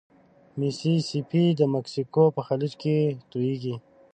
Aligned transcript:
ميسي 0.59 0.93
سي 1.07 1.19
پي 1.29 1.43
د 1.59 1.61
مکسیکو 1.75 2.23
په 2.35 2.41
خلیج 2.47 2.73
توییږي. 3.31 3.75